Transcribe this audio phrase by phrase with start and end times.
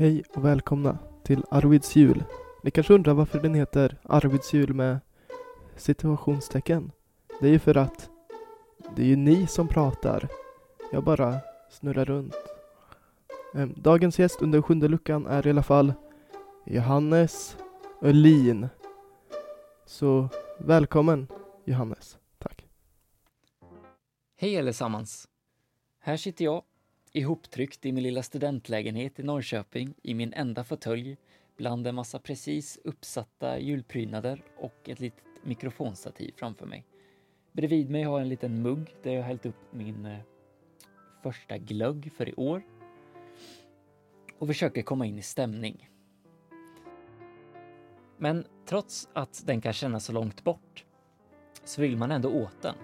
[0.00, 2.24] Hej och välkomna till Arvids jul.
[2.62, 5.00] Ni kanske undrar varför den heter Arvids jul med
[5.76, 6.92] situationstecken.
[7.40, 8.10] Det är ju för att
[8.96, 10.28] det är ju ni som pratar.
[10.92, 11.40] Jag bara
[11.70, 12.34] snurrar runt.
[13.54, 15.92] Ehm, dagens gäst under sjunde luckan är i alla fall
[16.66, 17.56] Johannes
[18.02, 18.68] Öhlin.
[19.86, 20.28] Så
[20.58, 21.26] välkommen
[21.64, 22.18] Johannes.
[22.38, 22.66] Tack.
[24.36, 25.28] Hej allesammans!
[25.98, 26.62] Här sitter jag,
[27.12, 31.16] ihoptryckt i min lilla studentlägenhet i Norrköping i min enda fåtölj
[31.56, 36.86] bland en massa precis uppsatta julprydnader och ett litet mikrofonstativ framför mig.
[37.52, 40.18] Bredvid mig har jag en liten mugg där jag hällt upp min eh,
[41.22, 42.62] första glögg för i år
[44.38, 45.90] och försöker komma in i stämning.
[48.16, 50.84] Men trots att den kan kännas så långt bort
[51.64, 52.74] så vill man ändå åt den.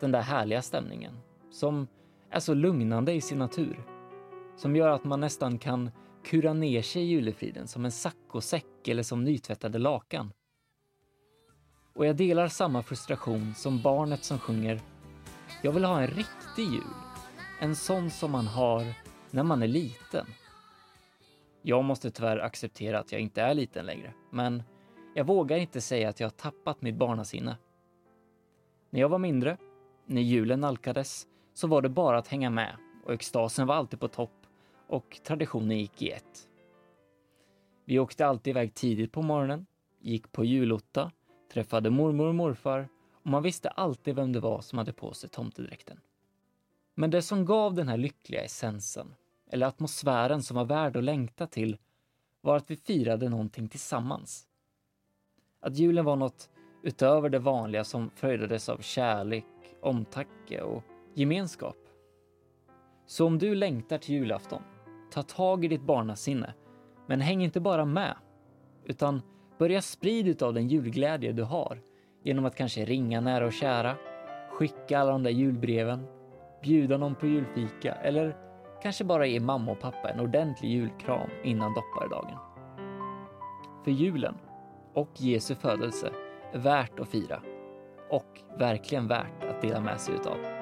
[0.00, 1.18] Den där härliga stämningen
[1.50, 1.88] som
[2.30, 3.84] är så lugnande i sin natur.
[4.56, 5.90] Som gör att man nästan kan
[6.24, 10.32] kura ner sig i julefriden som en saccosäck eller som nytvättade lakan.
[11.94, 14.80] Och jag delar samma frustration som barnet som sjunger
[15.62, 16.94] Jag vill ha en riktig jul.
[17.60, 18.84] En sån som man har
[19.30, 20.26] när man är liten.
[21.62, 24.62] Jag måste tyvärr acceptera att jag inte är liten längre, men
[25.14, 27.56] jag vågar inte säga att jag har tappat mitt barnasinne.
[28.90, 29.56] När jag var mindre,
[30.06, 31.26] när julen nalkades,
[31.56, 34.46] så var det bara att hänga med och extasen var alltid på topp
[34.86, 36.48] och traditionen gick i ett.
[37.84, 39.66] Vi åkte alltid iväg tidigt på morgonen,
[40.00, 41.12] gick på julotta,
[41.52, 45.30] träffade mormor och morfar och man visste alltid vem det var som hade på sig
[45.30, 46.00] tomtedräkten.
[46.94, 49.14] Men det som gav den här lyckliga essensen,
[49.50, 51.76] eller atmosfären som var värd att längta till,
[52.40, 54.48] var att vi firade någonting tillsammans.
[55.60, 56.50] Att julen var något
[56.82, 59.44] utöver det vanliga som fröjdades av kärlek,
[59.80, 60.82] omtanke och
[61.16, 61.76] gemenskap.
[63.06, 64.62] Så om du längtar till julafton,
[65.10, 66.54] ta tag i ditt barnasinne,
[67.06, 68.16] men häng inte bara med,
[68.84, 69.22] utan
[69.58, 71.80] börja sprida av den julglädje du har
[72.22, 73.96] genom att kanske ringa nära och kära,
[74.50, 76.06] skicka alla de där julbreven,
[76.62, 78.36] bjuda någon på julfika eller
[78.82, 82.38] kanske bara ge mamma och pappa en ordentlig julkram innan dopparedagen.
[83.84, 84.34] För julen
[84.94, 86.12] och Jesu födelse
[86.52, 87.42] är värt att fira
[88.10, 90.55] och verkligen värt att dela med sig utav.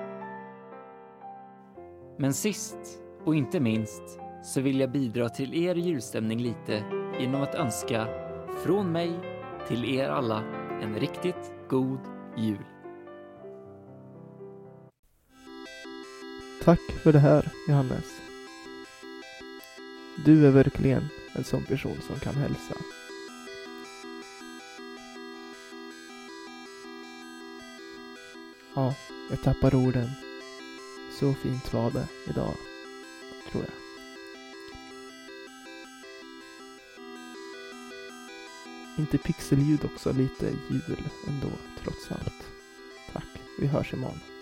[2.17, 2.79] Men sist
[3.25, 4.03] och inte minst
[4.45, 6.85] så vill jag bidra till er julstämning lite
[7.21, 8.09] genom att önska
[8.65, 9.13] från mig
[9.69, 10.43] till er alla
[10.83, 11.99] en riktigt god
[12.37, 12.65] jul.
[16.65, 18.21] Tack för det här Johannes.
[20.25, 22.75] Du är verkligen en sån person som kan hälsa.
[28.75, 28.95] Ja,
[29.31, 30.11] jag tappar orden.
[31.21, 32.55] Så fint var det idag,
[33.51, 33.73] tror jag.
[38.99, 41.51] Inte pixelljud också, lite jul ändå,
[41.83, 42.51] trots allt.
[43.13, 44.34] Tack, vi hörs imorgon.